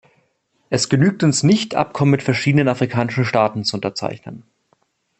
Es 0.71 0.89
genügt 0.89 1.21
uns 1.21 1.43
nicht, 1.43 1.75
Abkommen 1.75 2.09
mit 2.09 2.23
verschiedenen 2.23 2.67
afrikanischen 2.67 3.23
Staaten 3.23 3.63
zu 3.63 3.75
unterzeichnen. 3.75 4.41